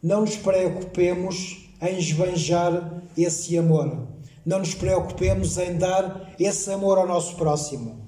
não 0.00 0.20
nos 0.20 0.36
preocupemos 0.36 1.68
em 1.82 1.98
esbanjar 1.98 3.02
esse 3.16 3.58
amor. 3.58 4.06
Não 4.46 4.60
nos 4.60 4.72
preocupemos 4.72 5.58
em 5.58 5.76
dar 5.76 6.32
esse 6.38 6.70
amor 6.70 6.96
ao 6.96 7.08
nosso 7.08 7.34
próximo. 7.34 7.98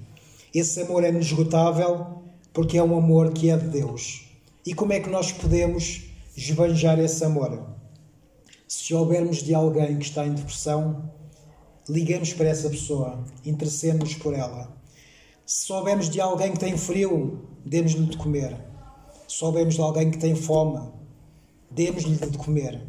Esse 0.55 0.81
amor 0.81 1.03
é 1.03 1.09
inesgotável 1.09 2.23
porque 2.53 2.77
é 2.77 2.83
um 2.83 2.97
amor 2.97 3.33
que 3.33 3.49
é 3.49 3.57
de 3.57 3.67
Deus. 3.67 4.25
E 4.65 4.73
como 4.73 4.93
é 4.93 4.99
que 5.01 5.09
nós 5.09 5.29
podemos 5.31 6.03
esbanjar 6.37 6.99
esse 6.99 7.23
amor? 7.25 7.80
Se 8.71 8.85
soubermos 8.85 9.43
de 9.43 9.53
alguém 9.53 9.97
que 9.97 10.05
está 10.05 10.25
em 10.25 10.33
depressão, 10.33 11.11
liguemos 11.89 12.31
para 12.31 12.47
essa 12.47 12.69
pessoa, 12.69 13.21
interessemos 13.45 14.15
por 14.15 14.33
ela. 14.33 14.71
Se 15.45 15.65
soubermos 15.65 16.09
de 16.09 16.21
alguém 16.21 16.53
que 16.53 16.59
tem 16.59 16.77
frio, 16.77 17.49
demos-lhe 17.65 18.05
de 18.05 18.15
comer. 18.15 18.57
Se 19.27 19.35
soubermos 19.35 19.75
de 19.75 19.81
alguém 19.81 20.09
que 20.09 20.17
tem 20.17 20.35
fome, 20.35 20.89
demos-lhe 21.69 22.15
de 22.15 22.37
comer. 22.37 22.81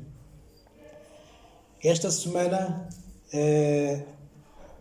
Esta 1.83 2.13
semana 2.13 2.89
uh, 3.35 4.07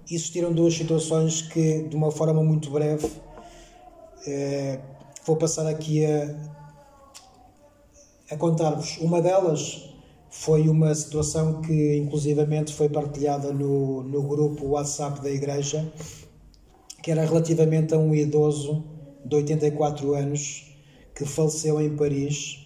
existiram 0.08 0.54
duas 0.54 0.76
situações 0.76 1.42
que, 1.42 1.82
de 1.82 1.96
uma 1.96 2.12
forma 2.12 2.44
muito 2.44 2.70
breve, 2.70 3.08
uh, 3.08 4.82
vou 5.26 5.36
passar 5.36 5.66
aqui 5.66 6.06
a, 6.06 6.36
a 8.30 8.38
contar-vos. 8.38 9.00
Uma 9.00 9.20
delas 9.20 9.90
foi 10.32 10.68
uma 10.68 10.96
situação 10.96 11.62
que, 11.62 11.98
inclusivamente, 11.98 12.74
foi 12.74 12.90
partilhada 12.90 13.54
no, 13.54 14.02
no 14.02 14.24
grupo 14.24 14.70
WhatsApp 14.70 15.22
da 15.22 15.30
Igreja, 15.30 15.94
que 17.04 17.12
era 17.12 17.24
relativamente 17.24 17.94
a 17.94 18.00
um 18.00 18.16
idoso 18.16 18.84
de 19.24 19.36
84 19.36 20.16
anos 20.16 20.66
que 21.14 21.26
faleceu 21.26 21.80
em 21.80 21.96
Paris 21.96 22.62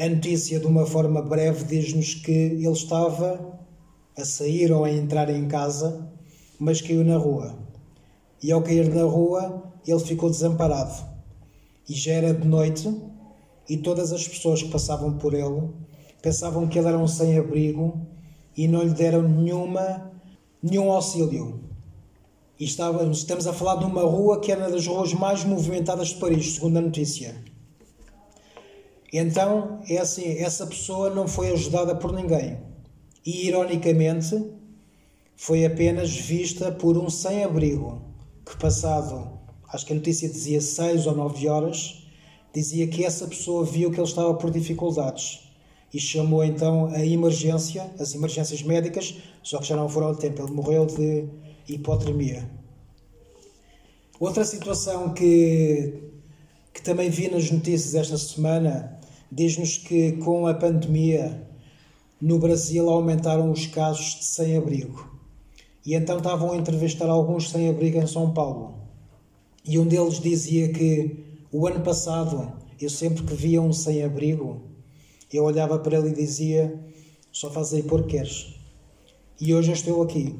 a 0.00 0.08
notícia, 0.08 0.58
de 0.58 0.66
uma 0.66 0.86
forma 0.86 1.20
breve, 1.20 1.62
diz-nos 1.64 2.14
que 2.14 2.32
ele 2.32 2.66
estava 2.66 3.60
a 4.16 4.24
sair 4.24 4.72
ou 4.72 4.82
a 4.82 4.90
entrar 4.90 5.28
em 5.28 5.46
casa, 5.46 6.10
mas 6.58 6.80
caiu 6.80 7.04
na 7.04 7.18
rua. 7.18 7.54
E 8.42 8.50
ao 8.50 8.62
cair 8.62 8.88
na 8.88 9.02
rua, 9.02 9.62
ele 9.86 10.00
ficou 10.00 10.30
desamparado. 10.30 11.06
E 11.86 11.92
já 11.92 12.12
era 12.12 12.32
de 12.32 12.48
noite, 12.48 12.90
e 13.70 13.76
todas 13.76 14.12
as 14.12 14.26
pessoas 14.26 14.60
que 14.60 14.68
passavam 14.68 15.16
por 15.16 15.32
ele 15.32 15.70
pensavam 16.20 16.66
que 16.66 16.76
ele 16.76 16.88
era 16.88 16.98
um 16.98 17.06
sem-abrigo 17.06 18.04
e 18.56 18.66
não 18.66 18.82
lhe 18.82 18.90
deram 18.90 19.22
nenhuma, 19.22 20.10
nenhum 20.60 20.90
auxílio. 20.90 21.60
E 22.58 22.64
estávamos, 22.64 23.18
estamos 23.18 23.46
a 23.46 23.52
falar 23.52 23.76
de 23.76 23.84
uma 23.84 24.02
rua 24.02 24.40
que 24.40 24.50
era 24.50 24.68
das 24.68 24.84
ruas 24.86 25.14
mais 25.14 25.44
movimentadas 25.44 26.08
de 26.08 26.16
Paris, 26.16 26.54
segundo 26.54 26.78
a 26.78 26.80
notícia. 26.80 27.36
Então, 29.12 29.80
é 29.88 29.98
assim, 29.98 30.26
essa 30.38 30.66
pessoa 30.66 31.08
não 31.08 31.28
foi 31.28 31.52
ajudada 31.52 31.94
por 31.94 32.12
ninguém. 32.12 32.58
E, 33.24 33.46
ironicamente, 33.46 34.50
foi 35.36 35.64
apenas 35.64 36.10
vista 36.10 36.72
por 36.72 36.98
um 36.98 37.08
sem-abrigo, 37.08 38.02
que 38.44 38.56
passado, 38.56 39.30
acho 39.72 39.86
que 39.86 39.92
a 39.92 39.96
notícia 39.96 40.28
dizia 40.28 40.60
6 40.60 41.06
ou 41.06 41.14
9 41.14 41.48
horas, 41.48 41.99
dizia 42.52 42.86
que 42.88 43.04
essa 43.04 43.26
pessoa 43.26 43.64
viu 43.64 43.90
que 43.90 43.98
ele 43.98 44.06
estava 44.06 44.34
por 44.34 44.50
dificuldades 44.50 45.40
e 45.92 45.98
chamou 45.98 46.44
então 46.44 46.86
a 46.86 47.04
emergência, 47.04 47.90
as 47.98 48.14
emergências 48.14 48.62
médicas, 48.62 49.16
só 49.42 49.58
que 49.58 49.66
já 49.66 49.76
não 49.76 49.88
foram 49.88 50.08
ao 50.08 50.16
tempo, 50.16 50.42
ele 50.42 50.52
morreu 50.52 50.86
de 50.86 51.28
hipotermia. 51.68 52.48
Outra 54.18 54.44
situação 54.44 55.14
que, 55.14 56.10
que 56.72 56.82
também 56.82 57.10
vi 57.10 57.30
nas 57.30 57.50
notícias 57.50 57.94
esta 57.94 58.18
semana 58.18 58.98
diz-nos 59.32 59.78
que 59.78 60.12
com 60.12 60.46
a 60.46 60.54
pandemia 60.54 61.48
no 62.20 62.38
Brasil 62.38 62.90
aumentaram 62.90 63.50
os 63.50 63.66
casos 63.66 64.16
de 64.16 64.24
sem-abrigo. 64.24 65.08
E 65.86 65.94
então 65.94 66.18
estavam 66.18 66.52
a 66.52 66.56
entrevistar 66.56 67.08
alguns 67.08 67.50
sem-abrigo 67.50 67.98
em 67.98 68.06
São 68.06 68.34
Paulo. 68.34 68.74
E 69.64 69.78
um 69.78 69.86
deles 69.86 70.20
dizia 70.20 70.70
que 70.70 71.29
o 71.52 71.66
ano 71.66 71.80
passado, 71.80 72.52
eu 72.80 72.88
sempre 72.88 73.24
que 73.24 73.34
via 73.34 73.60
um 73.60 73.72
sem-abrigo, 73.72 74.62
eu 75.32 75.44
olhava 75.44 75.78
para 75.78 75.98
ele 75.98 76.10
e 76.10 76.14
dizia: 76.14 76.78
só 77.32 77.50
faz 77.50 77.74
aí 77.74 77.82
porque 77.82 78.16
queres. 78.16 78.54
E 79.40 79.54
hoje 79.54 79.70
eu 79.70 79.74
estou 79.74 80.02
aqui. 80.02 80.38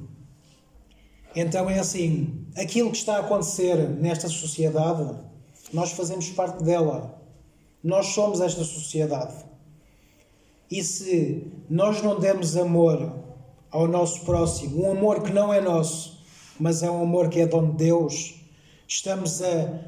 Então 1.34 1.68
é 1.68 1.78
assim: 1.78 2.46
aquilo 2.56 2.90
que 2.90 2.96
está 2.96 3.16
a 3.16 3.20
acontecer 3.20 3.76
nesta 3.88 4.28
sociedade, 4.28 5.16
nós 5.72 5.92
fazemos 5.92 6.28
parte 6.30 6.62
dela. 6.62 7.18
Nós 7.82 8.06
somos 8.06 8.40
esta 8.40 8.62
sociedade. 8.62 9.34
E 10.70 10.84
se 10.84 11.50
nós 11.68 12.02
não 12.02 12.20
dermos 12.20 12.56
amor 12.56 13.12
ao 13.70 13.88
nosso 13.88 14.20
próximo, 14.20 14.84
um 14.84 14.92
amor 14.92 15.22
que 15.22 15.32
não 15.32 15.52
é 15.52 15.60
nosso, 15.60 16.22
mas 16.58 16.82
é 16.82 16.90
um 16.90 17.02
amor 17.02 17.28
que 17.28 17.40
é 17.40 17.46
dom 17.46 17.70
de 17.70 17.76
Deus, 17.78 18.34
estamos 18.86 19.42
a 19.42 19.80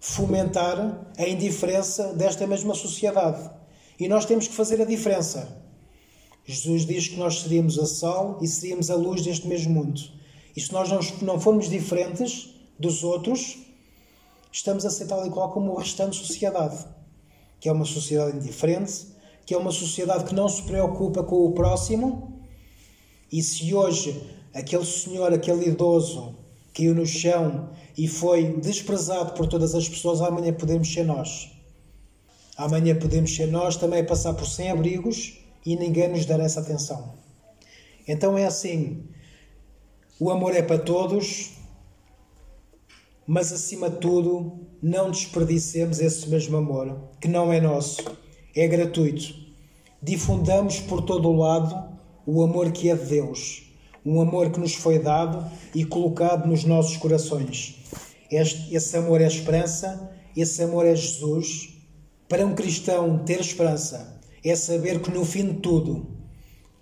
fomentar 0.00 1.08
a 1.16 1.28
indiferença 1.28 2.12
desta 2.14 2.46
mesma 2.46 2.74
sociedade. 2.74 3.50
E 3.98 4.08
nós 4.08 4.24
temos 4.24 4.46
que 4.46 4.54
fazer 4.54 4.80
a 4.80 4.84
diferença. 4.84 5.56
Jesus 6.44 6.86
diz 6.86 7.08
que 7.08 7.16
nós 7.16 7.40
seríamos 7.40 7.78
a 7.78 7.86
sal 7.86 8.38
e 8.40 8.46
seríamos 8.46 8.90
a 8.90 8.94
luz 8.94 9.22
deste 9.22 9.46
mesmo 9.46 9.74
mundo. 9.74 10.00
E 10.56 10.60
se 10.60 10.72
nós 10.72 10.88
não 11.20 11.38
formos 11.38 11.68
diferentes 11.68 12.50
dos 12.78 13.04
outros, 13.04 13.58
estamos 14.50 14.86
a 14.86 14.90
ser 14.90 15.06
tal 15.06 15.26
e 15.26 15.30
qual 15.30 15.50
como 15.52 15.72
o 15.72 15.76
restante 15.76 16.16
sociedade, 16.16 16.86
que 17.60 17.68
é 17.68 17.72
uma 17.72 17.84
sociedade 17.84 18.36
indiferente, 18.36 19.08
que 19.44 19.52
é 19.52 19.58
uma 19.58 19.70
sociedade 19.70 20.24
que 20.24 20.34
não 20.34 20.48
se 20.48 20.62
preocupa 20.62 21.22
com 21.22 21.44
o 21.44 21.52
próximo. 21.52 22.40
E 23.30 23.42
se 23.42 23.74
hoje 23.74 24.22
aquele 24.54 24.86
senhor, 24.86 25.32
aquele 25.32 25.66
idoso, 25.66 26.36
caiu 26.74 26.94
no 26.94 27.06
chão 27.06 27.70
e 27.96 28.06
foi 28.06 28.54
desprezado 28.60 29.32
por 29.32 29.46
todas 29.46 29.74
as 29.74 29.88
pessoas, 29.88 30.20
amanhã 30.20 30.52
podemos 30.52 30.92
ser 30.92 31.04
nós. 31.04 31.50
Amanhã 32.56 32.96
podemos 32.96 33.34
ser 33.34 33.46
nós 33.46 33.76
também 33.76 34.00
a 34.00 34.04
passar 34.04 34.34
por 34.34 34.46
sem-abrigos 34.46 35.38
e 35.64 35.76
ninguém 35.76 36.08
nos 36.08 36.26
dará 36.26 36.44
essa 36.44 36.60
atenção. 36.60 37.14
Então 38.06 38.36
é 38.36 38.46
assim: 38.46 39.04
o 40.18 40.30
amor 40.30 40.54
é 40.54 40.62
para 40.62 40.78
todos, 40.78 41.52
mas 43.26 43.52
acima 43.52 43.90
de 43.90 43.98
tudo, 43.98 44.60
não 44.82 45.10
desperdicemos 45.10 46.00
esse 46.00 46.28
mesmo 46.28 46.56
amor, 46.56 47.10
que 47.20 47.28
não 47.28 47.52
é 47.52 47.60
nosso, 47.60 48.02
é 48.56 48.66
gratuito. 48.66 49.34
Difundamos 50.02 50.80
por 50.80 51.02
todo 51.02 51.28
o 51.28 51.36
lado 51.36 51.98
o 52.24 52.42
amor 52.42 52.72
que 52.72 52.88
é 52.88 52.96
de 52.96 53.04
Deus, 53.04 53.67
um 54.04 54.20
amor 54.20 54.50
que 54.50 54.60
nos 54.60 54.74
foi 54.74 54.98
dado 54.98 55.50
e 55.74 55.84
colocado 55.84 56.46
nos 56.46 56.64
nossos 56.64 56.96
corações. 56.96 57.76
Este, 58.30 58.74
esse 58.74 58.96
amor 58.96 59.20
é 59.20 59.26
esperança, 59.26 60.10
esse 60.36 60.62
amor 60.62 60.86
é 60.86 60.94
Jesus. 60.94 61.70
Para 62.28 62.44
um 62.44 62.54
cristão 62.54 63.18
ter 63.24 63.40
esperança, 63.40 64.20
é 64.44 64.54
saber 64.54 65.00
que 65.00 65.10
no 65.10 65.24
fim 65.24 65.46
de 65.46 65.54
tudo, 65.60 66.06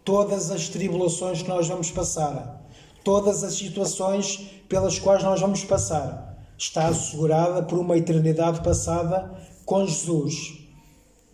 todas 0.05 0.51
as 0.51 0.69
tribulações 0.69 1.43
que 1.43 1.49
nós 1.49 1.69
vamos 1.69 1.91
passar, 1.91 2.65
todas 3.05 3.45
as 3.45 3.55
situações 3.55 4.51
pelas 4.69 4.99
quais 4.99 5.23
nós 5.23 5.41
vamos 5.41 5.65
passar, 5.65 6.37
está 6.59 6.89
assegurada 6.89 7.63
por 7.63 7.79
uma 7.79 7.97
eternidade 7.97 8.63
passada 8.63 9.41
com 9.65 9.87
Jesus 9.87 10.67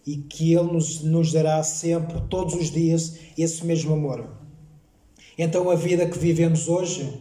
e 0.07 0.17
que 0.17 0.55
Ele 0.55 0.73
nos, 0.73 1.01
nos 1.03 1.33
dará 1.33 1.63
sempre, 1.63 2.21
todos 2.29 2.55
os 2.55 2.71
dias, 2.71 3.17
esse 3.39 3.65
mesmo 3.65 3.95
amor. 3.95 4.42
Então 5.37 5.71
a 5.71 5.75
vida 5.75 6.09
que 6.09 6.19
vivemos 6.19 6.69
hoje 6.69 7.21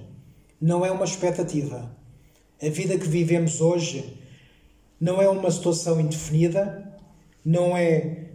não 0.59 0.85
é 0.85 0.91
uma 0.91 1.05
expectativa. 1.05 1.95
A 2.61 2.69
vida 2.69 2.97
que 2.97 3.07
vivemos 3.07 3.61
hoje 3.61 4.17
não 4.99 5.21
é 5.21 5.27
uma 5.27 5.49
situação 5.49 5.99
indefinida, 5.99 6.99
não 7.43 7.75
é 7.75 8.31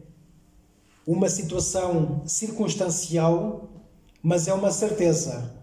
uma 1.07 1.29
situação 1.29 2.23
circunstancial, 2.27 3.71
mas 4.23 4.49
é 4.49 4.53
uma 4.53 4.73
certeza. 4.73 5.55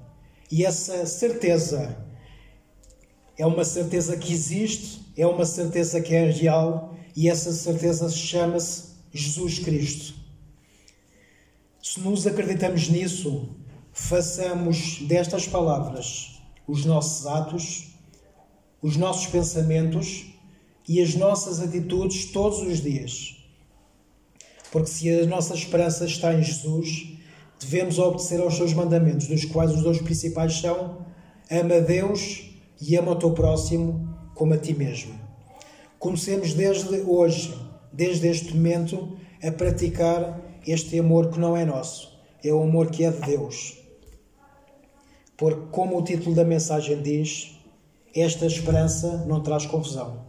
E 0.50 0.66
essa 0.66 1.06
certeza 1.06 1.98
é 3.38 3.46
uma 3.46 3.66
certeza 3.66 4.16
que 4.16 4.32
existe, 4.32 5.02
é 5.18 5.28
uma 5.28 5.46
certeza 5.46 6.00
que 6.00 6.16
é 6.16 6.30
real 6.30 6.96
e 7.16 7.30
essa 7.30 7.52
certeza 7.52 8.10
chama-se 8.10 8.94
Jesus 9.12 9.60
Cristo. 9.60 10.16
Se 11.82 12.00
nos 12.00 12.26
acreditamos 12.26 12.88
nisso, 12.88 13.50
façamos 13.94 15.04
destas 15.08 15.48
palavras 15.48 16.42
os 16.68 16.84
nossos 16.84 17.28
atos, 17.28 17.94
os 18.82 18.98
nossos 18.98 19.28
pensamentos 19.28 20.26
e 20.88 21.02
as 21.02 21.16
nossas 21.16 21.60
atitudes 21.60 22.26
todos 22.26 22.60
os 22.60 22.82
dias. 22.82 23.38
Porque 24.72 24.90
se 24.90 25.10
a 25.10 25.26
nossa 25.28 25.54
esperança 25.54 26.06
está 26.06 26.34
em 26.34 26.42
Jesus, 26.42 27.18
devemos 27.60 28.00
obedecer 28.00 28.42
aos 28.42 28.56
seus 28.56 28.74
mandamentos, 28.74 29.28
dos 29.28 29.46
quais 29.46 29.72
os 29.72 29.84
dois 29.84 30.02
principais 30.02 30.60
são: 30.60 31.06
ama 31.52 31.76
a 31.76 31.80
Deus 31.80 32.50
e 32.82 32.96
ama 32.98 33.12
o 33.12 33.16
teu 33.16 33.32
próximo 33.32 34.18
como 34.34 34.54
a 34.54 34.58
ti 34.58 34.74
mesmo. 34.74 35.14
Comecemos 36.00 36.54
desde 36.54 37.02
hoje, 37.02 37.54
desde 37.92 38.28
este 38.28 38.56
momento, 38.56 39.16
a 39.44 39.52
praticar 39.52 40.42
este 40.66 40.98
amor 41.00 41.30
que 41.30 41.40
não 41.40 41.56
é 41.56 41.64
nosso, 41.64 42.20
é 42.44 42.52
o 42.52 42.64
amor 42.64 42.90
que 42.90 43.04
é 43.06 43.12
de 43.12 43.22
Deus. 43.22 43.83
Porque, 45.44 45.60
como 45.72 46.00
o 46.00 46.02
título 46.02 46.34
da 46.34 46.46
mensagem 46.46 47.02
diz, 47.02 47.60
esta 48.16 48.46
esperança 48.46 49.26
não 49.28 49.44
traz 49.44 49.66
confusão. 49.66 50.24